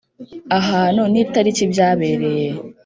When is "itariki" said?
1.23-1.63